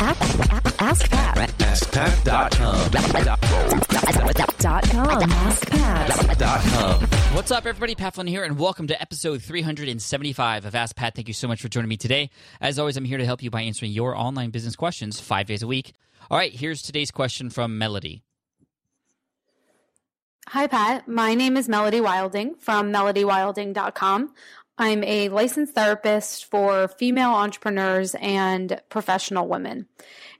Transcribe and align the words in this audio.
Ask 0.00 1.10
Pat. 1.10 1.48
AskPat.com. 1.58 2.90
Dot 4.60 4.90
com. 4.90 5.30
Ask 5.32 5.70
Pat. 5.70 6.38
Dot 6.38 6.60
com. 6.62 7.00
What's 7.34 7.50
up, 7.50 7.66
everybody? 7.66 7.96
Pat 7.96 8.14
Flynn 8.14 8.28
here, 8.28 8.44
and 8.44 8.60
welcome 8.60 8.86
to 8.86 9.02
episode 9.02 9.42
375 9.42 10.66
of 10.66 10.76
Ask 10.76 10.94
Pat. 10.94 11.16
Thank 11.16 11.26
you 11.26 11.34
so 11.34 11.48
much 11.48 11.60
for 11.60 11.68
joining 11.68 11.88
me 11.88 11.96
today. 11.96 12.30
As 12.60 12.78
always, 12.78 12.96
I'm 12.96 13.04
here 13.04 13.18
to 13.18 13.24
help 13.24 13.42
you 13.42 13.50
by 13.50 13.62
answering 13.62 13.90
your 13.90 14.16
online 14.16 14.50
business 14.50 14.76
questions 14.76 15.18
five 15.18 15.48
days 15.48 15.64
a 15.64 15.66
week. 15.66 15.94
All 16.30 16.38
right, 16.38 16.52
here's 16.52 16.80
today's 16.80 17.10
question 17.10 17.50
from 17.50 17.76
Melody. 17.76 18.22
Hi, 20.50 20.66
Pat. 20.66 21.06
My 21.08 21.34
name 21.34 21.56
is 21.58 21.68
Melody 21.68 22.00
Wilding 22.00 22.54
from 22.54 22.90
melodywilding.com. 22.90 24.32
I'm 24.78 25.02
a 25.02 25.28
licensed 25.28 25.74
therapist 25.74 26.44
for 26.44 26.86
female 26.86 27.30
entrepreneurs 27.30 28.14
and 28.20 28.80
professional 28.88 29.48
women. 29.48 29.86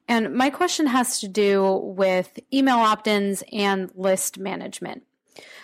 And 0.06 0.33
my 0.33 0.48
question 0.48 0.87
has 0.87 1.20
to 1.20 1.29
do 1.29 1.74
with 1.83 2.38
email 2.55 2.79
opt 2.79 3.09
ins 3.09 3.43
and 3.52 3.91
list 3.96 4.38
management. 4.38 5.02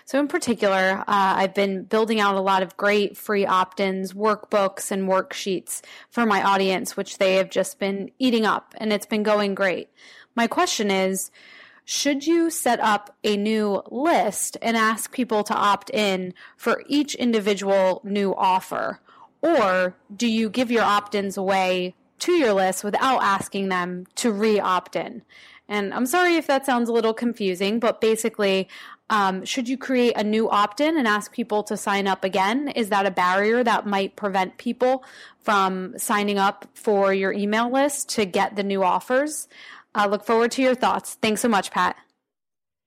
So, 0.07 0.21
in 0.21 0.29
particular, 0.29 0.99
uh, 1.01 1.05
I've 1.07 1.55
been 1.55 1.85
building 1.85 2.21
out 2.21 2.35
a 2.35 2.41
lot 2.41 2.63
of 2.63 2.77
great 2.77 3.17
free 3.17 3.47
opt 3.47 3.81
ins, 3.81 4.13
workbooks, 4.13 4.91
and 4.91 5.09
worksheets 5.09 5.81
for 6.11 6.27
my 6.27 6.43
audience, 6.43 6.97
which 6.97 7.19
they 7.19 7.37
have 7.37 7.49
just 7.49 7.79
been 7.79 8.11
eating 8.19 8.45
up, 8.45 8.75
and 8.77 8.93
it's 8.93 9.07
been 9.07 9.23
going 9.23 9.55
great. 9.55 9.89
My 10.35 10.47
question 10.47 10.91
is 10.91 11.31
should 11.85 12.27
you 12.27 12.51
set 12.51 12.81
up 12.81 13.15
a 13.23 13.37
new 13.37 13.83
list 13.91 14.57
and 14.63 14.77
ask 14.77 15.13
people 15.13 15.45
to 15.45 15.55
opt 15.55 15.91
in 15.91 16.33
for 16.57 16.83
each 16.87 17.15
individual 17.15 18.01
new 18.05 18.35
offer? 18.35 19.01
Or 19.43 19.95
do 20.15 20.27
you 20.27 20.49
give 20.49 20.71
your 20.71 20.83
opt 20.83 21.15
ins 21.15 21.37
away 21.37 21.95
to 22.21 22.33
your 22.33 22.55
list 22.55 22.85
without 22.85 23.23
asking 23.23 23.69
them 23.69 24.07
to 24.17 24.33
re 24.33 24.59
opt 24.59 24.97
in? 24.97 25.23
And 25.69 25.95
I'm 25.95 26.07
sorry 26.07 26.37
if 26.37 26.47
that 26.47 26.67
sounds 26.67 26.89
a 26.89 26.93
little 26.93 27.15
confusing, 27.15 27.81
but 27.81 28.01
basically, 28.01 28.69
um, 29.11 29.45
should 29.45 29.69
you 29.69 29.77
create 29.77 30.15
a 30.17 30.25
new 30.25 30.49
opt 30.49 30.81
in 30.81 30.97
and 30.97 31.07
ask 31.07 31.33
people 31.33 31.63
to 31.65 31.77
sign 31.77 32.07
up 32.07 32.25
again? 32.25 32.69
Is 32.69 32.89
that 32.89 33.07
a 33.07 33.11
barrier 33.11 33.63
that 33.63 33.87
might 33.87 34.17
prevent 34.17 34.57
people 34.57 35.05
from 35.41 35.99
signing 35.99 36.39
up 36.39 36.67
for 36.75 37.13
your 37.13 37.33
email 37.33 37.71
list 37.71 38.09
to 38.11 38.25
get 38.25 38.57
the 38.57 38.63
new 38.63 38.83
offers? 38.83 39.49
I 39.95 40.07
look 40.07 40.25
forward 40.25 40.53
to 40.53 40.63
your 40.63 40.75
thoughts. 40.75 41.15
Thanks 41.21 41.41
so 41.41 41.49
much, 41.49 41.71
Pat. 41.71 41.97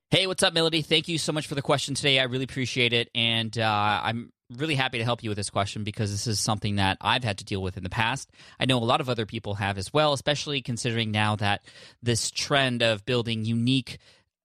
Hey, 0.09 0.27
what's 0.27 0.43
up, 0.43 0.53
Melody? 0.53 0.81
Thank 0.81 1.07
you 1.07 1.17
so 1.17 1.33
much 1.33 1.47
for 1.47 1.55
the 1.55 1.61
question 1.61 1.93
today. 1.93 2.19
I 2.19 2.23
really 2.23 2.45
appreciate 2.45 2.93
it. 2.93 3.09
And 3.13 3.57
uh, 3.57 4.01
I'm 4.03 4.31
really 4.55 4.75
happy 4.75 4.97
to 4.97 5.03
help 5.03 5.23
you 5.23 5.29
with 5.29 5.37
this 5.37 5.49
question 5.49 5.83
because 5.83 6.11
this 6.11 6.27
is 6.27 6.39
something 6.39 6.77
that 6.77 6.97
I've 7.01 7.23
had 7.23 7.39
to 7.39 7.45
deal 7.45 7.61
with 7.61 7.75
in 7.75 7.83
the 7.83 7.89
past. 7.89 8.31
I 8.59 8.65
know 8.65 8.77
a 8.77 8.85
lot 8.85 9.01
of 9.01 9.09
other 9.09 9.25
people 9.25 9.55
have 9.55 9.77
as 9.77 9.93
well, 9.93 10.13
especially 10.13 10.61
considering 10.61 11.11
now 11.11 11.35
that 11.37 11.65
this 12.01 12.31
trend 12.31 12.81
of 12.81 13.05
building 13.05 13.43
unique 13.43 13.97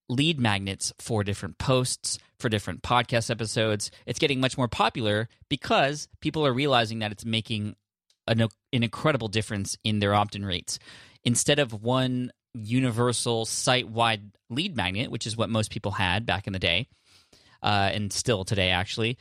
lead 0.09 0.41
magnets 0.41 0.93
for 0.99 1.23
different 1.23 1.59
posts, 1.59 2.19
for 2.41 2.49
different 2.49 2.83
podcast 2.83 3.31
episodes, 3.31 3.91
it's 4.05 4.19
getting 4.19 4.41
much 4.41 4.59
more 4.59 4.69
popular 4.69 5.29
because 5.49 6.09
people 6.21 6.45
are 6.45 6.53
realizing 6.53 6.99
that 6.99 7.13
it's 7.13 7.25
making 7.25 7.77
an, 8.27 8.41
an 8.41 8.83
incredible 8.83 9.29
difference 9.29 9.77
in 9.85 10.01
their 10.01 10.15
opt 10.15 10.35
in 10.35 10.45
rates. 10.45 10.79
Instead 11.25 11.61
of 11.61 11.73
one 11.85 12.33
universal 12.55 13.45
site 13.45 13.89
wide 13.89 14.23
lead 14.51 14.77
magnet, 14.77 15.11
which 15.11 15.27
is 15.27 15.37
what 15.37 15.51
most 15.51 15.71
people 15.71 15.93
had 15.93 16.27
back 16.27 16.47
in 16.47 16.53
the 16.53 16.59
day, 16.59 16.89
uh, 17.63 17.91
and 17.93 18.13
still 18.13 18.45
today, 18.45 18.71
actually, 18.71 19.19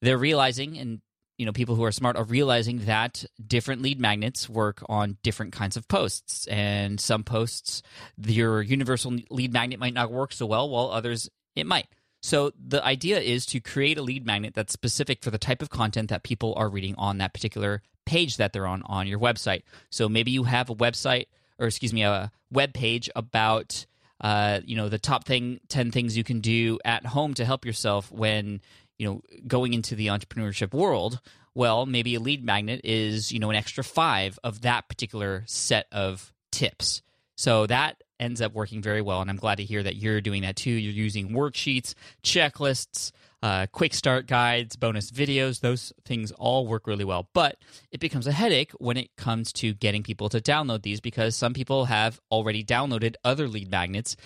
they're 0.00 0.18
realizing, 0.18 0.78
and 0.78 1.00
you 1.38 1.46
know, 1.46 1.52
people 1.52 1.74
who 1.74 1.84
are 1.84 1.92
smart 1.92 2.16
are 2.16 2.24
realizing 2.24 2.84
that 2.86 3.24
different 3.44 3.82
lead 3.82 4.00
magnets 4.00 4.48
work 4.48 4.82
on 4.88 5.16
different 5.22 5.52
kinds 5.52 5.76
of 5.76 5.88
posts, 5.88 6.46
and 6.46 7.00
some 7.00 7.24
posts 7.24 7.82
your 8.18 8.62
universal 8.62 9.16
lead 9.30 9.52
magnet 9.52 9.80
might 9.80 9.94
not 9.94 10.12
work 10.12 10.32
so 10.32 10.46
well, 10.46 10.68
while 10.68 10.90
others 10.90 11.28
it 11.54 11.66
might. 11.66 11.86
So 12.22 12.52
the 12.56 12.84
idea 12.84 13.18
is 13.18 13.44
to 13.46 13.60
create 13.60 13.98
a 13.98 14.02
lead 14.02 14.24
magnet 14.24 14.54
that's 14.54 14.72
specific 14.72 15.22
for 15.22 15.30
the 15.30 15.38
type 15.38 15.60
of 15.60 15.70
content 15.70 16.10
that 16.10 16.22
people 16.22 16.54
are 16.56 16.68
reading 16.68 16.94
on 16.96 17.18
that 17.18 17.34
particular 17.34 17.82
page 18.06 18.36
that 18.36 18.52
they're 18.52 18.66
on 18.66 18.82
on 18.86 19.06
your 19.06 19.18
website. 19.18 19.62
So 19.90 20.08
maybe 20.08 20.30
you 20.30 20.44
have 20.44 20.70
a 20.70 20.74
website 20.74 21.26
or 21.62 21.68
excuse 21.68 21.94
me, 21.94 22.02
a 22.02 22.30
web 22.50 22.74
page 22.74 23.08
about 23.14 23.86
uh, 24.20 24.60
you 24.64 24.76
know 24.76 24.88
the 24.88 24.98
top 24.98 25.24
thing 25.24 25.60
10 25.68 25.90
things 25.90 26.16
you 26.16 26.24
can 26.24 26.40
do 26.40 26.78
at 26.84 27.06
home 27.06 27.34
to 27.34 27.44
help 27.44 27.64
yourself 27.64 28.10
when 28.12 28.60
you 28.98 29.06
know 29.06 29.22
going 29.46 29.72
into 29.72 29.94
the 29.94 30.08
entrepreneurship 30.08 30.74
world. 30.74 31.20
Well 31.54 31.86
maybe 31.86 32.14
a 32.16 32.20
lead 32.20 32.44
magnet 32.44 32.80
is 32.84 33.32
you 33.32 33.38
know 33.38 33.50
an 33.50 33.56
extra 33.56 33.84
five 33.84 34.38
of 34.44 34.62
that 34.62 34.88
particular 34.88 35.44
set 35.46 35.86
of 35.92 36.32
tips. 36.50 37.02
So 37.36 37.66
that 37.66 38.02
ends 38.20 38.40
up 38.40 38.52
working 38.52 38.80
very 38.80 39.02
well 39.02 39.20
and 39.20 39.28
i'm 39.28 39.36
glad 39.36 39.56
to 39.56 39.64
hear 39.64 39.82
that 39.82 39.96
you're 39.96 40.20
doing 40.20 40.42
that 40.42 40.56
too. 40.56 40.70
You're 40.70 40.92
using 40.92 41.30
worksheets 41.30 41.94
checklists 42.22 43.12
uh, 43.42 43.66
quick 43.72 43.92
start 43.92 44.26
guides, 44.26 44.76
bonus 44.76 45.10
videos, 45.10 45.60
those 45.60 45.92
things 46.04 46.30
all 46.32 46.66
work 46.66 46.86
really 46.86 47.04
well. 47.04 47.28
But 47.34 47.58
it 47.90 48.00
becomes 48.00 48.26
a 48.26 48.32
headache 48.32 48.72
when 48.78 48.96
it 48.96 49.10
comes 49.16 49.52
to 49.54 49.74
getting 49.74 50.02
people 50.02 50.28
to 50.28 50.40
download 50.40 50.82
these 50.82 51.00
because 51.00 51.34
some 51.34 51.52
people 51.52 51.86
have 51.86 52.20
already 52.30 52.62
downloaded 52.62 53.16
other 53.24 53.48
lead 53.48 53.70
magnets. 53.70 54.16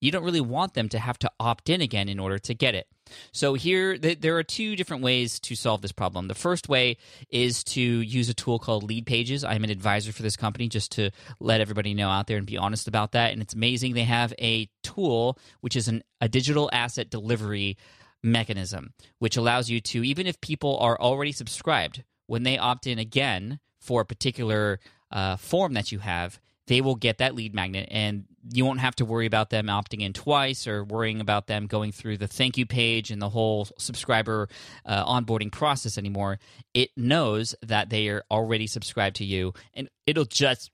You 0.00 0.12
don't 0.12 0.22
really 0.22 0.40
want 0.40 0.74
them 0.74 0.88
to 0.90 0.98
have 0.98 1.18
to 1.20 1.30
opt 1.40 1.70
in 1.70 1.80
again 1.80 2.08
in 2.08 2.20
order 2.20 2.38
to 2.38 2.54
get 2.54 2.74
it. 2.74 2.86
So, 3.32 3.54
here, 3.54 3.96
th- 3.96 4.20
there 4.20 4.36
are 4.36 4.44
two 4.44 4.76
different 4.76 5.02
ways 5.02 5.40
to 5.40 5.56
solve 5.56 5.80
this 5.80 5.92
problem. 5.92 6.28
The 6.28 6.34
first 6.34 6.68
way 6.68 6.98
is 7.30 7.64
to 7.64 7.80
use 7.80 8.28
a 8.28 8.34
tool 8.34 8.58
called 8.58 8.84
Lead 8.84 9.06
Pages. 9.06 9.44
I'm 9.44 9.64
an 9.64 9.70
advisor 9.70 10.12
for 10.12 10.22
this 10.22 10.36
company 10.36 10.68
just 10.68 10.92
to 10.92 11.10
let 11.40 11.60
everybody 11.60 11.94
know 11.94 12.10
out 12.10 12.26
there 12.26 12.36
and 12.36 12.46
be 12.46 12.58
honest 12.58 12.86
about 12.86 13.12
that. 13.12 13.32
And 13.32 13.40
it's 13.40 13.54
amazing. 13.54 13.94
They 13.94 14.04
have 14.04 14.34
a 14.38 14.68
tool 14.82 15.38
which 15.62 15.74
is 15.74 15.88
an, 15.88 16.04
a 16.20 16.28
digital 16.28 16.68
asset 16.72 17.10
delivery 17.10 17.76
mechanism, 18.22 18.92
which 19.18 19.36
allows 19.36 19.70
you 19.70 19.80
to, 19.80 20.04
even 20.04 20.26
if 20.26 20.40
people 20.40 20.78
are 20.78 20.98
already 21.00 21.32
subscribed, 21.32 22.04
when 22.26 22.42
they 22.42 22.58
opt 22.58 22.86
in 22.86 22.98
again 22.98 23.58
for 23.80 24.02
a 24.02 24.04
particular 24.04 24.80
uh, 25.10 25.36
form 25.36 25.74
that 25.74 25.92
you 25.92 25.98
have, 25.98 26.38
they 26.68 26.80
will 26.82 26.94
get 26.94 27.18
that 27.18 27.34
lead 27.34 27.54
magnet 27.54 27.88
and 27.90 28.24
you 28.52 28.64
won't 28.64 28.80
have 28.80 28.94
to 28.96 29.04
worry 29.04 29.26
about 29.26 29.50
them 29.50 29.66
opting 29.66 30.02
in 30.02 30.12
twice 30.12 30.66
or 30.66 30.84
worrying 30.84 31.20
about 31.20 31.46
them 31.46 31.66
going 31.66 31.92
through 31.92 32.18
the 32.18 32.28
thank 32.28 32.56
you 32.56 32.66
page 32.66 33.10
and 33.10 33.20
the 33.20 33.28
whole 33.28 33.66
subscriber 33.78 34.48
uh, 34.84 35.04
onboarding 35.04 35.50
process 35.50 35.98
anymore. 35.98 36.38
It 36.74 36.90
knows 36.96 37.54
that 37.62 37.88
they 37.88 38.08
are 38.08 38.22
already 38.30 38.66
subscribed 38.66 39.16
to 39.16 39.24
you 39.24 39.54
and 39.74 39.88
it'll 40.06 40.26
just, 40.26 40.70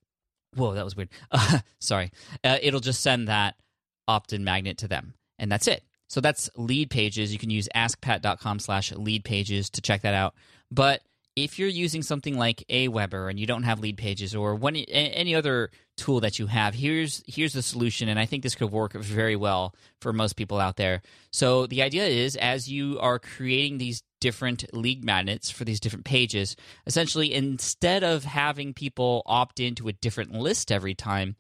whoa, 0.57 0.75
that 0.75 0.85
was 0.85 0.97
weird. 0.97 1.11
Uh, 1.31 1.61
sorry. 1.79 2.11
It'll 2.43 2.81
just 2.81 3.01
send 3.01 3.29
that 3.29 3.55
opt 4.09 4.33
in 4.33 4.45
magnet 4.45 4.79
to 4.79 4.89
them. 4.89 5.15
And 5.39 5.51
that's 5.51 5.69
it. 5.69 5.85
So 6.15 6.21
that's 6.21 6.49
lead 6.55 6.91
pages. 6.91 7.33
You 7.33 7.41
can 7.41 7.51
use 7.51 7.69
askpat.com 7.75 8.61
slash 8.61 8.93
lead 8.93 9.25
pages 9.25 9.69
to 9.71 9.81
check 9.81 10.03
that 10.03 10.15
out. 10.15 10.37
But 10.71 11.03
if 11.35 11.59
you're 11.59 11.67
using 11.67 12.03
something 12.03 12.39
like 12.39 12.63
Aweber 12.71 13.29
and 13.29 13.41
you 13.41 13.49
don't 13.49 13.65
have 13.65 13.81
lead 13.81 13.97
pages 13.97 14.33
or 14.33 14.57
any 14.65 15.35
other 15.35 15.73
tool 15.97 16.21
that 16.21 16.39
you 16.39 16.47
have, 16.47 16.73
here's 16.73 17.25
here's 17.27 17.53
the 17.53 17.63
solution, 17.63 18.09
and 18.09 18.21
I 18.21 18.27
think 18.27 18.45
this 18.45 18.55
could 18.55 18.71
work 18.71 18.93
very 18.93 19.35
well 19.35 19.75
for 20.01 20.13
most 20.13 20.37
people 20.37 20.61
out 20.61 20.77
there. 20.77 21.03
So 21.33 21.67
the 21.67 21.83
idea 21.83 22.05
is, 22.05 22.37
as 22.37 22.71
you 22.71 23.01
are 23.01 23.19
creating 23.19 23.79
these 23.79 24.05
different 24.21 24.73
lead 24.73 25.05
magnets 25.05 25.51
for 25.51 25.65
these 25.65 25.81
different 25.81 26.05
pages, 26.05 26.55
essentially, 26.87 27.35
instead 27.35 28.05
of 28.05 28.23
having 28.23 28.73
people 28.73 29.25
opt 29.27 29.59
into 29.59 29.89
a 29.89 29.93
different 29.93 30.33
list 30.33 30.71
every 30.71 30.95
time, 30.95 31.35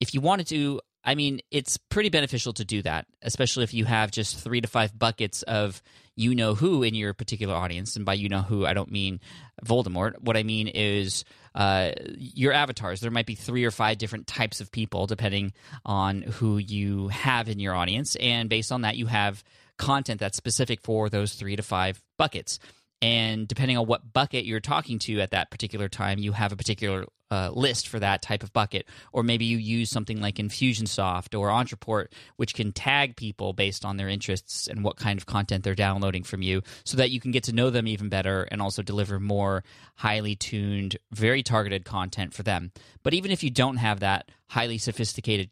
if 0.00 0.14
you 0.14 0.22
wanted 0.22 0.46
to 0.46 0.80
I 1.06 1.14
mean, 1.14 1.40
it's 1.52 1.76
pretty 1.76 2.08
beneficial 2.08 2.52
to 2.54 2.64
do 2.64 2.82
that, 2.82 3.06
especially 3.22 3.62
if 3.62 3.72
you 3.72 3.84
have 3.84 4.10
just 4.10 4.40
three 4.40 4.60
to 4.60 4.66
five 4.66 4.98
buckets 4.98 5.42
of 5.44 5.80
you 6.16 6.34
know 6.34 6.54
who 6.54 6.82
in 6.82 6.94
your 6.94 7.14
particular 7.14 7.54
audience. 7.54 7.94
And 7.94 8.04
by 8.04 8.14
you 8.14 8.28
know 8.28 8.42
who, 8.42 8.66
I 8.66 8.74
don't 8.74 8.90
mean 8.90 9.20
Voldemort. 9.64 10.20
What 10.20 10.36
I 10.36 10.42
mean 10.42 10.66
is 10.66 11.24
uh, 11.54 11.92
your 12.16 12.52
avatars. 12.52 13.00
There 13.00 13.12
might 13.12 13.26
be 13.26 13.36
three 13.36 13.64
or 13.64 13.70
five 13.70 13.98
different 13.98 14.26
types 14.26 14.60
of 14.60 14.72
people 14.72 15.06
depending 15.06 15.52
on 15.84 16.22
who 16.22 16.58
you 16.58 17.06
have 17.08 17.48
in 17.48 17.60
your 17.60 17.74
audience. 17.74 18.16
And 18.16 18.48
based 18.50 18.72
on 18.72 18.80
that, 18.82 18.96
you 18.96 19.06
have 19.06 19.44
content 19.78 20.18
that's 20.18 20.36
specific 20.36 20.80
for 20.82 21.08
those 21.08 21.34
three 21.34 21.54
to 21.54 21.62
five 21.62 22.02
buckets 22.18 22.58
and 23.02 23.46
depending 23.46 23.76
on 23.76 23.86
what 23.86 24.12
bucket 24.12 24.44
you're 24.44 24.60
talking 24.60 24.98
to 24.98 25.20
at 25.20 25.30
that 25.30 25.50
particular 25.50 25.88
time 25.88 26.18
you 26.18 26.32
have 26.32 26.52
a 26.52 26.56
particular 26.56 27.06
uh, 27.30 27.50
list 27.52 27.88
for 27.88 27.98
that 27.98 28.22
type 28.22 28.42
of 28.42 28.52
bucket. 28.52 28.86
Or 29.12 29.22
maybe 29.22 29.44
you 29.46 29.58
use 29.58 29.90
something 29.90 30.20
like 30.20 30.36
infusionsoft 30.36 31.38
or 31.38 31.48
Ontraport, 31.48 32.06
which 32.36 32.54
can 32.54 32.72
tag 32.72 33.16
people 33.16 33.52
based 33.52 33.84
on 33.84 33.96
their 33.96 34.08
interests 34.08 34.68
and 34.68 34.84
what 34.84 34.96
kind 34.96 35.18
of 35.18 35.26
content 35.26 35.64
they're 35.64 35.74
downloading 35.74 36.22
from 36.22 36.42
you 36.42 36.62
so 36.84 36.96
that 36.96 37.10
you 37.10 37.20
can 37.20 37.32
get 37.32 37.44
to 37.44 37.52
know 37.52 37.70
them 37.70 37.88
even 37.88 38.08
better 38.08 38.44
and 38.44 38.62
also 38.62 38.82
deliver 38.82 39.18
more 39.18 39.64
highly 39.96 40.36
tuned 40.36 40.96
very 41.10 41.42
targeted 41.42 41.84
content 41.84 42.32
for 42.32 42.42
them. 42.42 42.70
But 43.02 43.14
even 43.14 43.30
if 43.30 43.42
you 43.42 43.50
don't 43.50 43.76
have 43.78 44.00
that 44.00 44.30
highly 44.48 44.78
sophisticated 44.78 45.50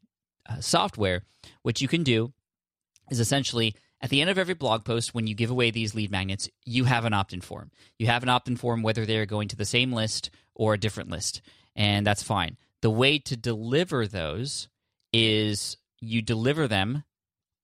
uh, 0.49 0.61
software 0.61 1.23
what 1.63 1.81
you 1.81 1.89
can 1.89 2.03
do 2.03 2.33
is 3.11 3.21
essentially 3.21 3.75
at 4.05 4.11
the 4.11 4.21
end 4.21 4.29
of 4.29 4.37
every 4.37 4.53
blog 4.53 4.85
post, 4.85 5.15
when 5.15 5.27
you 5.27 5.35
give 5.35 5.51
away 5.51 5.71
these 5.71 5.95
lead 5.95 6.11
magnets, 6.11 6.51
you 6.67 6.85
have 6.85 7.07
an 7.07 7.15
opt 7.15 7.33
in 7.33 7.41
form. 7.41 7.71
You 7.99 8.07
have 8.09 8.23
an 8.23 8.29
opt 8.29 8.49
in 8.49 8.57
form 8.57 8.83
whether 8.83 9.07
they're 9.07 9.25
going 9.25 9.49
to 9.49 9.57
the 9.57 9.65
same 9.65 9.95
list 9.95 10.29
or 10.55 10.75
a 10.75 10.79
different 10.79 11.09
list, 11.09 11.41
and 11.75 12.07
that's 12.07 12.23
fine. 12.23 12.59
The 12.83 12.91
way 12.91 13.19
to 13.21 13.35
deliver 13.35 14.07
those 14.07 14.69
is 15.15 15.79
you 16.03 16.21
deliver 16.21 16.69
them 16.69 17.05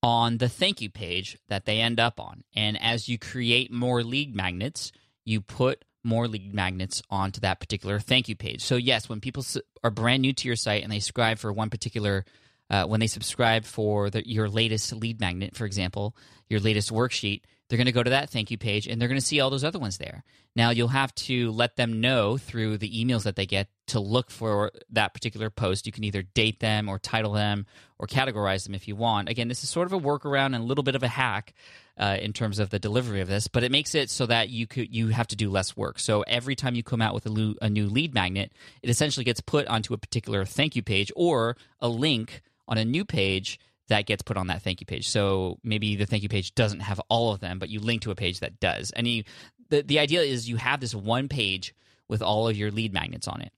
on 0.03 0.39
the 0.39 0.49
thank 0.49 0.81
you 0.81 0.89
page 0.89 1.37
that 1.51 1.67
they 1.67 1.79
end 1.79 2.01
up 2.01 2.19
on. 2.19 2.43
And 2.57 2.83
as 2.83 3.07
you 3.07 3.19
create 3.19 3.71
more 3.71 4.03
lead 4.03 4.35
magnets, 4.35 4.93
you 5.27 5.43
put 5.43 5.85
more 6.03 6.27
lead 6.27 6.55
magnets 6.55 7.03
onto 7.11 7.43
that 7.43 7.61
particular 7.61 8.01
thank 8.01 8.31
you 8.31 8.35
page. 8.35 8.63
So, 8.63 8.77
yes, 8.77 9.11
when 9.11 9.21
people 9.21 9.45
are 9.85 9.91
brand 9.91 10.23
new 10.23 10.33
to 10.33 10.49
your 10.49 10.57
site 10.57 10.85
and 10.85 10.91
they 10.91 11.01
subscribe 11.01 11.39
for 11.39 11.53
one 11.53 11.69
particular, 11.69 12.25
uh, 12.71 12.85
when 12.87 13.01
they 13.01 13.07
subscribe 13.07 13.65
for 13.65 14.11
the, 14.11 14.27
your 14.29 14.49
latest 14.49 14.93
lead 14.95 15.21
magnet, 15.21 15.55
for 15.57 15.65
example, 15.67 16.17
your 16.49 16.61
latest 16.61 16.93
worksheet, 16.93 17.43
they're 17.69 17.77
going 17.77 17.87
to 17.87 17.93
go 17.93 18.03
to 18.03 18.11
that 18.11 18.31
thank 18.31 18.51
you 18.51 18.59
page 18.59 18.89
and 18.89 19.01
they're 19.01 19.09
going 19.09 19.21
to 19.21 19.25
see 19.27 19.41
all 19.41 19.51
those 19.51 19.65
other 19.65 19.79
ones 19.79 19.99
there. 19.99 20.25
Now, 20.57 20.71
you'll 20.71 20.89
have 20.89 21.15
to 21.15 21.53
let 21.53 21.77
them 21.77 22.01
know 22.01 22.37
through 22.37 22.79
the 22.79 22.91
emails 22.91 23.23
that 23.23 23.37
they 23.37 23.47
get 23.47 23.69
to 23.89 24.01
look 24.01 24.31
for 24.33 24.73
that 24.91 25.15
particular 25.15 25.51
post. 25.51 25.87
You 25.87 25.93
can 25.93 26.03
either 26.03 26.23
date 26.23 26.59
them 26.59 26.89
or 26.89 26.99
title 26.99 27.33
them 27.33 27.67
or 27.99 28.09
categorize 28.09 28.65
them 28.65 28.75
if 28.75 28.89
you 28.89 28.97
want. 28.97 29.29
Again, 29.29 29.47
this 29.47 29.63
is 29.63 29.71
sort 29.71 29.87
of 29.87 29.93
a 29.93 30.01
workaround 30.01 30.47
and 30.47 30.57
a 30.57 30.63
little 30.63 30.83
bit 30.83 30.97
of 30.97 31.05
a 31.05 31.09
hack 31.09 31.55
uh, 31.97 32.17
in 32.21 32.33
terms 32.33 32.59
of 32.59 32.71
the 32.71 32.79
delivery 32.79 33.21
of 33.21 33.29
this, 33.29 33.47
but 33.47 33.63
it 33.63 33.71
makes 33.71 33.95
it 33.95 34.11
so 34.11 34.27
that 34.27 34.49
you 34.49 34.67
could 34.67 34.93
you 34.93 35.09
have 35.09 35.29
to 35.29 35.37
do 35.37 35.51
less 35.51 35.77
work. 35.77 35.99
So 35.99 36.23
every 36.23 36.57
time 36.57 36.75
you 36.75 36.83
come 36.83 37.03
out 37.03 37.15
with 37.15 37.27
a, 37.27 37.31
lo- 37.31 37.55
a 37.61 37.69
new 37.69 37.89
lead 37.89 38.15
magnet, 38.15 38.53
it 38.83 38.91
essentially 38.91 39.23
gets 39.23 39.41
put 39.41 39.67
onto 39.69 39.95
a 39.95 39.99
particular 39.99 40.45
thank 40.45 40.75
you 40.75 40.83
page 40.83 41.13
or 41.15 41.57
a 41.81 41.89
link 41.89 42.43
on 42.71 42.79
a 42.79 42.85
new 42.85 43.05
page 43.05 43.59
that 43.91 44.07
gets 44.07 44.23
put 44.23 44.37
on 44.37 44.47
that 44.47 44.63
thank 44.63 44.81
you 44.81 44.87
page. 44.87 45.09
So 45.09 45.59
maybe 45.63 45.97
the 45.97 46.07
thank 46.07 46.23
you 46.23 46.29
page 46.29 46.55
doesn't 46.55 46.81
have 46.81 47.01
all 47.11 47.33
of 47.33 47.41
them, 47.41 47.59
but 47.59 47.69
you 47.69 47.81
link 47.81 48.03
to 48.03 48.13
a 48.13 48.15
page 48.15 48.41
that 48.41 48.59
does. 48.61 48.93
And 48.93 49.07
you, 49.07 49.25
the 49.69 49.83
the 49.83 49.99
idea 49.99 50.23
is 50.23 50.49
you 50.49 50.57
have 50.57 50.81
this 50.81 50.95
one 50.95 51.29
page 51.29 51.75
with 52.09 52.23
all 52.23 52.49
of 52.49 52.57
your 52.57 52.71
lead 52.71 52.93
magnets 52.95 53.29
on 53.29 53.43
it, 53.43 53.53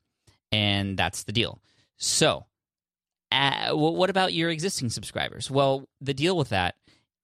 and 0.51 0.99
that's 0.99 1.23
the 1.25 1.33
deal. 1.33 1.61
So, 1.99 2.47
uh, 3.31 3.73
what 3.73 4.11
about 4.11 4.33
your 4.33 4.51
existing 4.51 4.91
subscribers? 4.91 5.51
Well, 5.51 5.89
the 6.01 6.15
deal 6.15 6.37
with 6.37 6.49
that 6.49 6.75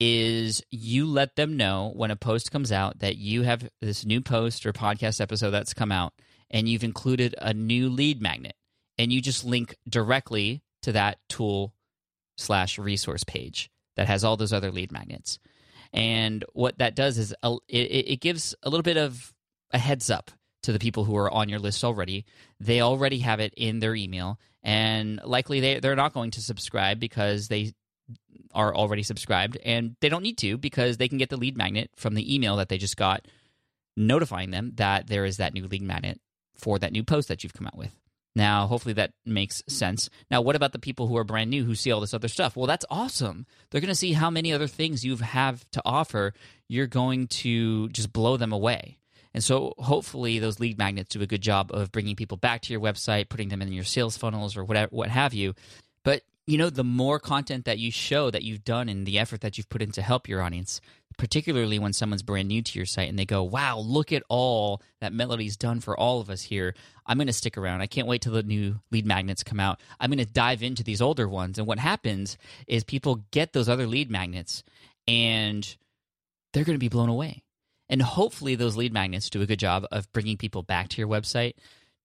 is 0.00 0.62
you 0.70 1.06
let 1.06 1.34
them 1.34 1.56
know 1.56 1.92
when 1.96 2.10
a 2.10 2.16
post 2.16 2.52
comes 2.52 2.70
out 2.70 3.00
that 3.00 3.16
you 3.16 3.42
have 3.42 3.68
this 3.80 4.04
new 4.04 4.20
post 4.20 4.64
or 4.64 4.72
podcast 4.72 5.20
episode 5.20 5.50
that's 5.50 5.74
come 5.74 5.90
out, 5.90 6.12
and 6.50 6.68
you've 6.68 6.84
included 6.84 7.34
a 7.38 7.54
new 7.54 7.88
lead 7.88 8.20
magnet, 8.20 8.54
and 8.98 9.12
you 9.12 9.22
just 9.22 9.44
link 9.44 9.76
directly 9.88 10.62
to 10.82 10.92
that 10.92 11.18
tool 11.28 11.74
slash 12.38 12.78
resource 12.78 13.24
page 13.24 13.70
that 13.96 14.06
has 14.06 14.24
all 14.24 14.36
those 14.36 14.52
other 14.52 14.70
lead 14.70 14.92
magnets. 14.92 15.38
And 15.92 16.44
what 16.52 16.78
that 16.78 16.94
does 16.94 17.18
is 17.18 17.34
uh, 17.42 17.56
it, 17.68 17.76
it 17.76 18.20
gives 18.20 18.54
a 18.62 18.70
little 18.70 18.82
bit 18.82 18.96
of 18.96 19.34
a 19.72 19.78
heads 19.78 20.08
up 20.08 20.30
to 20.62 20.72
the 20.72 20.78
people 20.78 21.04
who 21.04 21.16
are 21.16 21.30
on 21.30 21.48
your 21.48 21.58
list 21.58 21.84
already. 21.84 22.24
They 22.60 22.80
already 22.80 23.18
have 23.18 23.40
it 23.40 23.54
in 23.56 23.80
their 23.80 23.94
email, 23.94 24.38
and 24.62 25.20
likely 25.24 25.60
they, 25.60 25.80
they're 25.80 25.96
not 25.96 26.14
going 26.14 26.30
to 26.32 26.42
subscribe 26.42 27.00
because 27.00 27.48
they 27.48 27.72
are 28.54 28.74
already 28.74 29.02
subscribed, 29.02 29.56
and 29.64 29.96
they 30.00 30.08
don't 30.08 30.22
need 30.22 30.38
to 30.38 30.56
because 30.58 30.96
they 30.96 31.08
can 31.08 31.18
get 31.18 31.28
the 31.28 31.36
lead 31.36 31.56
magnet 31.56 31.90
from 31.96 32.14
the 32.14 32.34
email 32.34 32.56
that 32.56 32.68
they 32.68 32.78
just 32.78 32.96
got 32.96 33.26
notifying 33.96 34.50
them 34.50 34.72
that 34.76 35.08
there 35.08 35.24
is 35.24 35.38
that 35.38 35.54
new 35.54 35.66
lead 35.66 35.82
magnet 35.82 36.20
for 36.54 36.78
that 36.78 36.92
new 36.92 37.02
post 37.02 37.28
that 37.28 37.42
you've 37.42 37.54
come 37.54 37.66
out 37.66 37.76
with. 37.76 37.92
Now, 38.38 38.68
hopefully 38.68 38.92
that 38.92 39.14
makes 39.26 39.64
sense. 39.66 40.08
Now, 40.30 40.42
what 40.42 40.54
about 40.54 40.70
the 40.70 40.78
people 40.78 41.08
who 41.08 41.16
are 41.16 41.24
brand 41.24 41.50
new 41.50 41.64
who 41.64 41.74
see 41.74 41.90
all 41.90 42.00
this 42.00 42.14
other 42.14 42.28
stuff? 42.28 42.56
Well, 42.56 42.68
that's 42.68 42.86
awesome. 42.88 43.46
They're 43.68 43.80
going 43.80 43.88
to 43.88 43.96
see 43.96 44.12
how 44.12 44.30
many 44.30 44.52
other 44.52 44.68
things 44.68 45.04
you 45.04 45.16
have 45.16 45.68
to 45.72 45.82
offer. 45.84 46.34
You're 46.68 46.86
going 46.86 47.26
to 47.42 47.88
just 47.88 48.12
blow 48.12 48.36
them 48.36 48.52
away. 48.52 48.98
And 49.34 49.42
so, 49.42 49.74
hopefully, 49.78 50.38
those 50.38 50.60
lead 50.60 50.78
magnets 50.78 51.10
do 51.10 51.20
a 51.20 51.26
good 51.26 51.40
job 51.40 51.72
of 51.74 51.90
bringing 51.90 52.14
people 52.14 52.36
back 52.36 52.62
to 52.62 52.72
your 52.72 52.80
website, 52.80 53.28
putting 53.28 53.48
them 53.48 53.60
in 53.60 53.72
your 53.72 53.82
sales 53.82 54.16
funnels 54.16 54.56
or 54.56 54.64
whatever, 54.64 54.94
what 54.94 55.10
have 55.10 55.34
you. 55.34 55.54
But 56.04 56.22
you 56.46 56.58
know, 56.58 56.70
the 56.70 56.84
more 56.84 57.18
content 57.18 57.64
that 57.64 57.80
you 57.80 57.90
show 57.90 58.30
that 58.30 58.44
you've 58.44 58.64
done 58.64 58.88
and 58.88 59.04
the 59.04 59.18
effort 59.18 59.40
that 59.40 59.58
you've 59.58 59.68
put 59.68 59.82
in 59.82 59.90
to 59.92 60.00
help 60.00 60.28
your 60.28 60.42
audience, 60.42 60.80
particularly 61.18 61.78
when 61.78 61.92
someone's 61.92 62.22
brand 62.22 62.48
new 62.48 62.62
to 62.62 62.78
your 62.78 62.86
site 62.86 63.08
and 63.08 63.18
they 63.18 63.26
go, 63.26 63.42
wow, 63.42 63.78
look 63.78 64.12
at 64.12 64.22
all 64.28 64.80
that 65.00 65.12
Melody's 65.12 65.56
done 65.56 65.80
for 65.80 65.98
all 65.98 66.20
of 66.20 66.30
us 66.30 66.42
here. 66.42 66.74
I'm 67.04 67.18
going 67.18 67.26
to 67.26 67.32
stick 67.32 67.58
around. 67.58 67.80
I 67.82 67.86
can't 67.86 68.06
wait 68.06 68.22
till 68.22 68.32
the 68.32 68.42
new 68.42 68.80
lead 68.90 69.04
magnets 69.04 69.42
come 69.42 69.60
out. 69.60 69.80
I'm 70.00 70.10
going 70.10 70.24
to 70.24 70.32
dive 70.32 70.62
into 70.62 70.84
these 70.84 71.02
older 71.02 71.28
ones. 71.28 71.58
And 71.58 71.66
what 71.66 71.78
happens 71.80 72.38
is 72.66 72.84
people 72.84 73.24
get 73.32 73.52
those 73.52 73.68
other 73.68 73.86
lead 73.86 74.10
magnets 74.10 74.62
and 75.06 75.76
they're 76.52 76.64
going 76.64 76.76
to 76.76 76.80
be 76.80 76.88
blown 76.88 77.08
away. 77.08 77.42
And 77.90 78.02
hopefully, 78.02 78.54
those 78.54 78.76
lead 78.76 78.92
magnets 78.92 79.30
do 79.30 79.40
a 79.40 79.46
good 79.46 79.58
job 79.58 79.86
of 79.90 80.12
bringing 80.12 80.36
people 80.36 80.62
back 80.62 80.88
to 80.88 80.98
your 80.98 81.08
website 81.08 81.54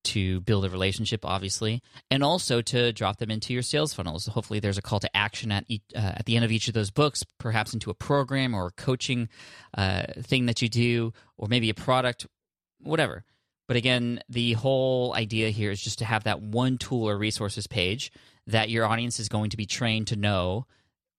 to 0.04 0.40
build 0.42 0.64
a 0.64 0.70
relationship, 0.70 1.24
obviously, 1.24 1.82
and 2.10 2.22
also 2.22 2.62
to 2.62 2.92
drop 2.92 3.18
them 3.18 3.30
into 3.30 3.52
your 3.52 3.62
sales 3.62 3.92
funnels. 3.92 4.26
Hopefully, 4.26 4.60
there's 4.60 4.78
a 4.78 4.82
call 4.82 5.00
to 5.00 5.16
action 5.16 5.50
at 5.50 5.64
each, 5.68 5.82
uh, 5.94 6.12
at 6.16 6.26
the 6.26 6.36
end 6.36 6.44
of 6.44 6.52
each 6.52 6.68
of 6.68 6.74
those 6.74 6.90
books, 6.90 7.24
perhaps 7.38 7.74
into 7.74 7.90
a 7.90 7.94
program 7.94 8.54
or 8.54 8.66
a 8.66 8.72
coaching 8.72 9.28
uh, 9.76 10.04
thing 10.20 10.46
that 10.46 10.62
you 10.62 10.68
do, 10.68 11.12
or 11.36 11.48
maybe 11.48 11.70
a 11.70 11.74
product, 11.74 12.26
whatever. 12.80 13.24
But 13.66 13.76
again, 13.76 14.20
the 14.28 14.52
whole 14.52 15.14
idea 15.14 15.50
here 15.50 15.70
is 15.70 15.80
just 15.80 15.98
to 16.00 16.04
have 16.04 16.24
that 16.24 16.42
one 16.42 16.78
tool 16.78 17.08
or 17.08 17.16
resources 17.16 17.66
page 17.66 18.12
that 18.46 18.68
your 18.68 18.84
audience 18.84 19.18
is 19.18 19.28
going 19.28 19.50
to 19.50 19.56
be 19.56 19.66
trained 19.66 20.08
to 20.08 20.16
know 20.16 20.66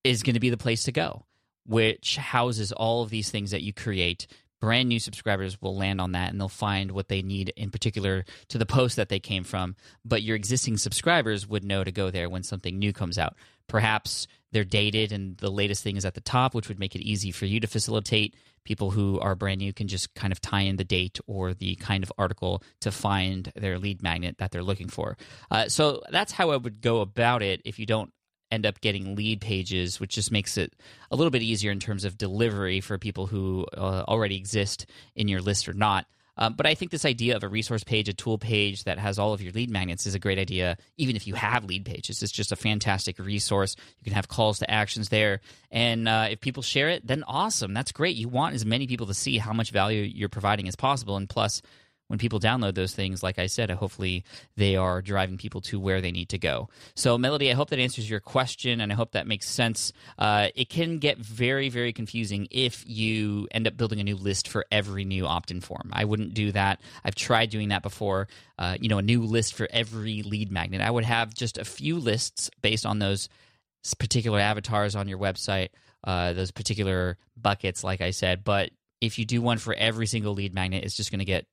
is 0.03 0.21
going 0.21 0.35
to 0.35 0.39
be 0.39 0.51
the 0.51 0.57
place 0.57 0.83
to 0.83 0.91
go, 0.91 1.25
which 1.65 2.17
houses 2.17 2.71
all 2.71 3.01
of 3.01 3.09
these 3.09 3.31
things 3.31 3.51
that 3.51 3.63
you 3.63 3.73
create 3.73 4.27
brand 4.65 4.89
new 4.89 4.99
subscribers 4.99 5.61
will 5.61 5.77
land 5.77 6.01
on 6.01 6.13
that 6.13 6.31
and 6.31 6.41
they'll 6.41 6.49
find 6.49 6.89
what 6.89 7.07
they 7.07 7.21
need 7.21 7.53
in 7.55 7.69
particular 7.69 8.25
to 8.47 8.57
the 8.57 8.65
post 8.65 8.95
that 8.95 9.09
they 9.09 9.19
came 9.19 9.43
from. 9.43 9.75
But 10.03 10.23
your 10.23 10.35
existing 10.35 10.77
subscribers 10.77 11.47
would 11.47 11.63
know 11.63 11.83
to 11.83 11.91
go 11.91 12.09
there 12.09 12.31
when 12.31 12.41
something 12.41 12.79
new 12.79 12.91
comes 12.91 13.19
out. 13.19 13.35
Perhaps 13.67 14.25
they're 14.51 14.63
dated 14.63 15.11
and 15.11 15.37
the 15.37 15.51
latest 15.51 15.83
thing 15.83 15.97
is 15.97 16.03
at 16.05 16.15
the 16.15 16.21
top, 16.21 16.55
which 16.55 16.67
would 16.67 16.79
make 16.79 16.95
it 16.95 17.03
easy 17.03 17.29
for 17.29 17.45
you 17.45 17.59
to 17.59 17.67
facilitate. 17.67 18.33
People 18.63 18.89
who 18.89 19.19
are 19.19 19.35
brand 19.35 19.59
new 19.59 19.71
can 19.71 19.87
just 19.87 20.15
kind 20.15 20.33
of 20.33 20.41
tie 20.41 20.61
in 20.61 20.77
the 20.77 20.83
date 20.83 21.19
or 21.27 21.53
the 21.53 21.75
kind 21.75 22.03
of 22.03 22.11
article 22.17 22.63
to 22.81 22.91
find 22.91 23.51
their 23.55 23.77
lead 23.77 24.01
magnet 24.01 24.39
that 24.39 24.49
they're 24.49 24.63
looking 24.63 24.89
for. 24.89 25.15
Uh, 25.51 25.69
so 25.69 26.01
that's 26.09 26.31
how 26.31 26.49
I 26.49 26.57
would 26.57 26.81
go 26.81 27.01
about 27.01 27.43
it 27.43 27.61
if 27.65 27.77
you 27.77 27.85
don't 27.85 28.11
end 28.51 28.65
up 28.65 28.81
getting 28.81 29.15
lead 29.15 29.41
pages, 29.41 29.99
which 29.99 30.15
just 30.15 30.31
makes 30.31 30.57
it 30.57 30.73
a 31.11 31.15
little 31.15 31.31
bit 31.31 31.41
easier 31.41 31.71
in 31.71 31.79
terms 31.79 32.05
of 32.05 32.17
delivery 32.17 32.81
for 32.81 32.97
people 32.97 33.27
who 33.27 33.65
uh, 33.75 34.03
already 34.07 34.37
exist 34.37 34.85
in 35.15 35.27
your 35.27 35.41
list 35.41 35.67
or 35.67 35.73
not. 35.73 36.05
Um, 36.37 36.53
but 36.53 36.65
I 36.65 36.75
think 36.75 36.91
this 36.91 37.05
idea 37.05 37.35
of 37.35 37.43
a 37.43 37.47
resource 37.47 37.83
page, 37.83 38.09
a 38.09 38.13
tool 38.13 38.37
page 38.37 38.83
that 38.83 38.99
has 38.99 39.17
all 39.17 39.33
of 39.33 39.41
your 39.41 39.53
lead 39.53 39.69
magnets 39.69 40.05
is 40.05 40.15
a 40.15 40.19
great 40.19 40.37
idea, 40.37 40.77
even 40.97 41.15
if 41.15 41.27
you 41.27 41.33
have 41.33 41.63
lead 41.63 41.85
pages. 41.85 42.21
It's 42.21 42.31
just 42.31 42.51
a 42.51 42.57
fantastic 42.57 43.19
resource. 43.19 43.75
You 43.99 44.03
can 44.03 44.13
have 44.13 44.27
calls 44.27 44.59
to 44.59 44.69
actions 44.69 45.09
there. 45.09 45.39
And 45.71 46.09
uh, 46.09 46.27
if 46.31 46.41
people 46.41 46.61
share 46.61 46.89
it, 46.89 47.07
then 47.07 47.23
awesome. 47.25 47.73
That's 47.73 47.93
great. 47.93 48.17
You 48.17 48.27
want 48.27 48.53
as 48.53 48.65
many 48.65 48.85
people 48.85 49.07
to 49.07 49.13
see 49.13 49.37
how 49.37 49.53
much 49.53 49.71
value 49.71 50.01
you're 50.01 50.27
providing 50.27 50.67
as 50.67 50.75
possible. 50.75 51.15
And 51.15 51.29
plus, 51.29 51.61
when 52.07 52.19
people 52.19 52.39
download 52.39 52.75
those 52.75 52.93
things, 52.93 53.23
like 53.23 53.39
I 53.39 53.47
said, 53.47 53.69
hopefully 53.71 54.23
they 54.55 54.75
are 54.75 55.01
driving 55.01 55.37
people 55.37 55.61
to 55.61 55.79
where 55.79 56.01
they 56.01 56.11
need 56.11 56.29
to 56.29 56.37
go. 56.37 56.69
So, 56.95 57.17
Melody, 57.17 57.49
I 57.49 57.55
hope 57.55 57.69
that 57.71 57.79
answers 57.79 58.09
your 58.09 58.19
question, 58.19 58.79
and 58.79 58.91
I 58.91 58.95
hope 58.95 59.13
that 59.13 59.25
makes 59.25 59.49
sense. 59.49 59.91
Uh, 60.17 60.49
it 60.55 60.69
can 60.69 60.99
get 60.99 61.17
very, 61.17 61.69
very 61.69 61.93
confusing 61.93 62.47
if 62.51 62.83
you 62.87 63.47
end 63.51 63.67
up 63.67 63.75
building 63.75 63.99
a 63.99 64.03
new 64.03 64.15
list 64.15 64.47
for 64.47 64.65
every 64.71 65.03
new 65.03 65.25
opt-in 65.25 65.61
form. 65.61 65.89
I 65.93 66.05
wouldn't 66.05 66.33
do 66.33 66.51
that. 66.51 66.79
I've 67.03 67.15
tried 67.15 67.49
doing 67.49 67.69
that 67.69 67.81
before. 67.81 68.27
Uh, 68.59 68.77
you 68.79 68.87
know, 68.87 68.99
a 68.99 69.03
new 69.03 69.23
list 69.23 69.55
for 69.55 69.67
every 69.71 70.21
lead 70.21 70.51
magnet. 70.51 70.81
I 70.81 70.91
would 70.91 71.05
have 71.05 71.33
just 71.33 71.57
a 71.57 71.65
few 71.65 71.97
lists 71.97 72.51
based 72.61 72.85
on 72.85 72.99
those 72.99 73.29
particular 73.97 74.39
avatars 74.39 74.95
on 74.95 75.07
your 75.07 75.19
website, 75.19 75.69
uh, 76.03 76.33
those 76.33 76.51
particular 76.51 77.17
buckets, 77.35 77.83
like 77.83 78.01
I 78.01 78.11
said. 78.11 78.43
But 78.43 78.69
if 79.01 79.19
you 79.19 79.25
do 79.25 79.41
one 79.41 79.57
for 79.57 79.73
every 79.73 80.07
single 80.07 80.33
lead 80.33 80.53
magnet, 80.53 80.83
it's 80.83 80.95
just 80.95 81.11
going 81.11 81.19
to 81.19 81.25
get 81.25 81.45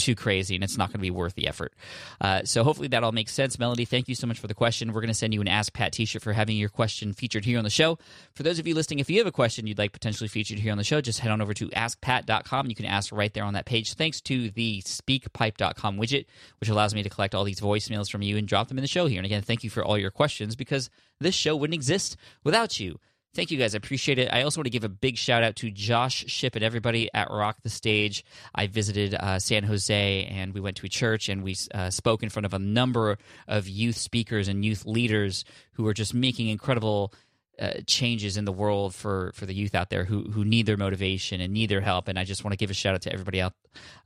too 0.00 0.14
crazy 0.14 0.54
and 0.54 0.64
it's 0.64 0.76
not 0.76 0.88
going 0.88 0.98
to 0.98 1.02
be 1.02 1.10
worth 1.10 1.34
the 1.34 1.46
effort. 1.46 1.72
Uh, 2.20 2.42
so 2.44 2.64
hopefully 2.64 2.88
that 2.88 3.04
all 3.04 3.12
makes 3.12 3.32
sense. 3.32 3.58
Melody, 3.58 3.84
thank 3.84 4.08
you 4.08 4.14
so 4.14 4.26
much 4.26 4.38
for 4.38 4.46
the 4.46 4.54
question. 4.54 4.92
We're 4.92 5.00
going 5.00 5.08
to 5.08 5.14
send 5.14 5.34
you 5.34 5.40
an 5.40 5.48
Ask 5.48 5.72
Pat 5.72 5.92
t 5.92 6.04
shirt 6.04 6.22
for 6.22 6.32
having 6.32 6.56
your 6.56 6.68
question 6.68 7.12
featured 7.12 7.44
here 7.44 7.58
on 7.58 7.64
the 7.64 7.70
show. 7.70 7.98
For 8.34 8.42
those 8.42 8.58
of 8.58 8.66
you 8.66 8.74
listening, 8.74 8.98
if 8.98 9.10
you 9.10 9.18
have 9.18 9.26
a 9.26 9.32
question 9.32 9.66
you'd 9.66 9.78
like 9.78 9.92
potentially 9.92 10.28
featured 10.28 10.58
here 10.58 10.72
on 10.72 10.78
the 10.78 10.84
show, 10.84 11.00
just 11.00 11.20
head 11.20 11.30
on 11.30 11.40
over 11.40 11.54
to 11.54 11.68
askpat.com. 11.68 12.66
You 12.68 12.74
can 12.74 12.86
ask 12.86 13.12
right 13.12 13.32
there 13.32 13.44
on 13.44 13.54
that 13.54 13.66
page. 13.66 13.94
Thanks 13.94 14.20
to 14.22 14.50
the 14.50 14.82
speakpipe.com 14.82 15.98
widget, 15.98 16.26
which 16.58 16.68
allows 16.68 16.94
me 16.94 17.02
to 17.02 17.10
collect 17.10 17.34
all 17.34 17.44
these 17.44 17.60
voicemails 17.60 18.10
from 18.10 18.22
you 18.22 18.36
and 18.36 18.48
drop 18.48 18.68
them 18.68 18.78
in 18.78 18.82
the 18.82 18.88
show 18.88 19.06
here. 19.06 19.18
And 19.18 19.26
again, 19.26 19.42
thank 19.42 19.64
you 19.64 19.70
for 19.70 19.84
all 19.84 19.98
your 19.98 20.10
questions 20.10 20.56
because 20.56 20.90
this 21.20 21.34
show 21.34 21.54
wouldn't 21.54 21.74
exist 21.74 22.16
without 22.44 22.80
you. 22.80 22.98
Thank 23.32 23.52
you 23.52 23.58
guys. 23.58 23.76
I 23.76 23.78
appreciate 23.78 24.18
it. 24.18 24.28
I 24.32 24.42
also 24.42 24.58
want 24.58 24.66
to 24.66 24.70
give 24.70 24.82
a 24.82 24.88
big 24.88 25.16
shout 25.16 25.44
out 25.44 25.54
to 25.56 25.70
Josh 25.70 26.24
Shipp 26.26 26.56
and 26.56 26.64
everybody 26.64 27.08
at 27.14 27.30
Rock 27.30 27.58
the 27.62 27.70
Stage. 27.70 28.24
I 28.54 28.66
visited 28.66 29.14
uh, 29.14 29.38
San 29.38 29.62
Jose 29.62 30.24
and 30.24 30.52
we 30.52 30.60
went 30.60 30.76
to 30.78 30.86
a 30.86 30.88
church 30.88 31.28
and 31.28 31.44
we 31.44 31.54
uh, 31.72 31.90
spoke 31.90 32.24
in 32.24 32.28
front 32.28 32.46
of 32.46 32.54
a 32.54 32.58
number 32.58 33.18
of 33.46 33.68
youth 33.68 33.96
speakers 33.96 34.48
and 34.48 34.64
youth 34.64 34.84
leaders 34.84 35.44
who 35.74 35.86
are 35.86 35.94
just 35.94 36.12
making 36.12 36.48
incredible 36.48 37.14
uh, 37.60 37.74
changes 37.86 38.36
in 38.36 38.46
the 38.46 38.52
world 38.52 38.96
for, 38.96 39.30
for 39.34 39.46
the 39.46 39.54
youth 39.54 39.76
out 39.76 39.90
there 39.90 40.04
who, 40.04 40.22
who 40.30 40.44
need 40.44 40.66
their 40.66 40.76
motivation 40.76 41.40
and 41.40 41.52
need 41.52 41.70
their 41.70 41.82
help. 41.82 42.08
And 42.08 42.18
I 42.18 42.24
just 42.24 42.42
want 42.42 42.52
to 42.52 42.56
give 42.56 42.70
a 42.70 42.74
shout 42.74 42.94
out 42.94 43.02
to 43.02 43.12
everybody 43.12 43.40
out 43.40 43.52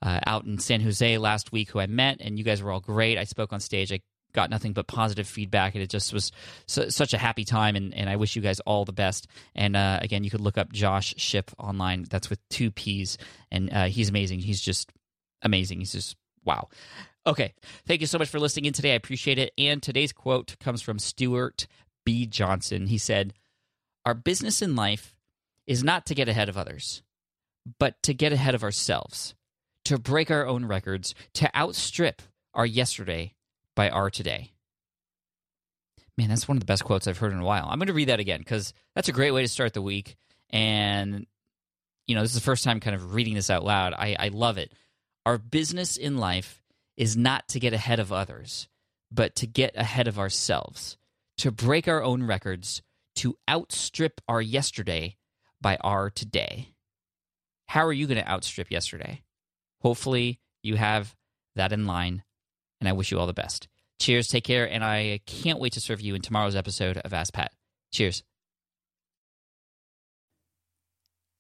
uh, 0.03 0.21
out 0.27 0.45
in 0.45 0.59
San 0.59 0.83
Jose 0.83 1.17
last 1.17 1.51
week 1.51 1.71
who 1.71 1.79
I 1.81 1.87
met, 1.87 2.19
and 2.21 2.37
you 2.37 2.45
guys 2.45 2.63
were 2.63 2.73
all 2.73 2.81
great. 2.81 3.17
I 3.17 3.25
spoke 3.25 3.55
on 3.55 3.61
stage. 3.61 3.91
I 3.91 4.01
got 4.35 4.51
nothing 4.51 4.73
but 4.73 4.87
positive 4.87 5.27
feedback, 5.27 5.75
and 5.75 5.83
it 5.83 5.89
just 5.89 6.13
was 6.13 6.33
su- 6.67 6.91
such 6.91 7.15
a 7.15 7.19
happy 7.19 7.45
time. 7.45 7.77
And, 7.77 7.95
and 7.95 8.11
I 8.11 8.17
wish 8.17 8.37
you 8.37 8.43
guys 8.43 8.61
all 8.61 8.85
the 8.85 8.93
best. 8.93 9.27
And 9.55 9.77
uh, 9.77 10.01
again, 10.03 10.25
you 10.25 10.31
could 10.31 10.43
look 10.43 10.59
up 10.59 10.73
Josh 10.73 11.15
Shipp 11.17 11.51
online. 11.59 12.07
That's 12.11 12.29
with 12.29 12.47
two 12.51 12.71
P's, 12.71 13.17
and 13.51 13.73
uh, 13.73 13.85
he's 13.85 14.11
amazing. 14.11 14.41
He's 14.41 14.61
just 14.61 14.93
amazing. 15.43 15.79
He's 15.79 15.93
just 15.93 16.17
wow. 16.45 16.69
Okay, 17.27 17.55
thank 17.87 18.03
you 18.03 18.07
so 18.07 18.19
much 18.19 18.29
for 18.29 18.39
listening 18.39 18.67
in 18.67 18.75
today. 18.75 18.93
I 18.93 18.97
appreciate 18.97 19.39
it. 19.39 19.55
And 19.57 19.83
today's 19.83 20.13
quote 20.13 20.57
comes 20.61 20.83
from 20.83 20.99
Stewart 20.99 21.67
B. 22.05 22.27
Johnson. 22.27 22.89
He 22.89 22.99
said, 22.99 23.33
"Our 24.05 24.15
business 24.15 24.61
in 24.61 24.77
life 24.77 25.15
is 25.67 25.83
not 25.83 26.05
to 26.07 26.15
get 26.15 26.29
ahead 26.29 26.51
of 26.51 26.59
others, 26.59 27.03
but 27.79 28.03
to 28.03 28.13
get 28.13 28.33
ahead 28.33 28.55
of 28.55 28.63
ourselves." 28.63 29.35
to 29.85 29.99
break 29.99 30.31
our 30.31 30.47
own 30.47 30.65
records, 30.65 31.15
to 31.35 31.55
outstrip 31.57 32.23
our 32.55 32.67
yesterday 32.67 33.35
by 33.75 33.91
our 33.91 34.11
today. 34.11 34.53
Man, 36.17 36.29
that's 36.29 36.47
one 36.47 36.57
of 36.57 36.61
the 36.61 36.67
best 36.67 36.85
quotes 36.85 37.09
I've 37.09 37.19
heard 37.19 37.33
in 37.33 37.41
a 37.41 37.45
while. 37.45 37.67
I'm 37.69 37.79
going 37.79 37.89
to 37.89 37.93
read 37.93 38.09
that 38.09 38.21
again 38.21 38.39
because 38.39 38.73
that's 38.95 39.09
a 39.09 39.13
great 39.13 39.33
way 39.33 39.43
to 39.43 39.49
start 39.49 39.75
the 39.75 39.83
week. 39.83 40.17
And, 40.51 41.27
you 42.07 42.15
know, 42.15 42.23
this 42.23 42.31
is 42.31 42.37
the 42.37 42.45
first 42.45 42.63
time 42.63 42.79
kind 42.79 42.95
of 42.95 43.15
reading 43.15 43.35
this 43.35 43.51
out 43.51 43.65
loud. 43.65 43.95
I, 43.95 44.17
I 44.19 44.29
love 44.29 44.59
it. 44.59 44.73
Our 45.27 45.39
business 45.39 45.97
in 45.97 46.19
life 46.19 46.63
is 46.97 47.17
not 47.17 47.49
to 47.49 47.61
get 47.61 47.73
ahead 47.73 47.99
of 47.99 48.13
others, 48.13 48.69
but 49.11 49.35
to 49.37 49.47
get 49.47 49.75
ahead 49.77 50.07
of 50.07 50.19
ourselves, 50.19 50.97
to 51.39 51.51
break 51.51 51.89
our 51.89 52.03
own 52.03 52.23
records, 52.23 52.83
to 53.17 53.37
outstrip 53.51 54.21
our 54.29 54.41
yesterday 54.41 55.17
by 55.61 55.77
our 55.81 56.11
today. 56.11 56.69
How 57.67 57.87
are 57.87 57.93
you 57.93 58.07
going 58.07 58.23
to 58.23 58.29
outstrip 58.29 58.71
yesterday? 58.71 59.23
Hopefully, 59.81 60.41
you 60.63 60.77
have 60.77 61.15
that 61.57 61.73
in 61.73 61.87
line, 61.87 62.23
and 62.85 62.91
I 62.91 62.93
wish 62.93 63.11
you 63.11 63.19
all 63.19 63.27
the 63.27 63.33
best. 63.33 63.67
Cheers, 63.99 64.29
take 64.29 64.45
care, 64.45 64.71
and 64.71 64.85
I 64.85 65.21
can't 65.25 65.59
wait 65.59 65.73
to 65.73 65.81
serve 65.81 66.03
you 66.03 66.15
in 66.15 66.21
tomorrow's 66.21 66.55
episode 66.55 66.99
of 66.99 67.15
Ask 67.15 67.33
Pat. 67.33 67.51
Cheers. 67.93 68.23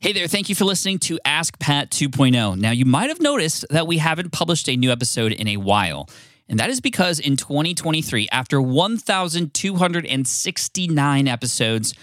Hey 0.00 0.12
there, 0.12 0.26
thank 0.26 0.48
you 0.48 0.54
for 0.54 0.64
listening 0.64 0.98
to 1.00 1.18
Ask 1.24 1.58
Pat 1.58 1.90
2.0. 1.90 2.56
Now, 2.58 2.70
you 2.70 2.86
might 2.86 3.10
have 3.10 3.20
noticed 3.20 3.66
that 3.68 3.86
we 3.86 3.98
haven't 3.98 4.32
published 4.32 4.66
a 4.68 4.76
new 4.76 4.90
episode 4.90 5.32
in 5.32 5.48
a 5.48 5.58
while. 5.58 6.08
And 6.48 6.58
that 6.58 6.70
is 6.70 6.80
because 6.80 7.18
in 7.18 7.36
2023, 7.36 8.28
after 8.32 8.58
1,269 8.60 11.28
episodes, 11.28 11.94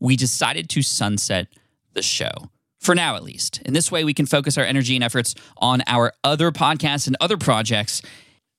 we 0.00 0.16
decided 0.16 0.70
to 0.70 0.80
sunset 0.82 1.48
the 1.92 2.02
show 2.02 2.50
for 2.86 2.94
now 2.94 3.16
at 3.16 3.24
least. 3.24 3.60
In 3.62 3.74
this 3.74 3.90
way, 3.90 4.04
we 4.04 4.14
can 4.14 4.24
focus 4.24 4.56
our 4.56 4.64
energy 4.64 4.94
and 4.94 5.04
efforts 5.04 5.34
on 5.58 5.82
our 5.86 6.12
other 6.24 6.52
podcasts 6.52 7.06
and 7.06 7.16
other 7.20 7.36
projects. 7.36 8.00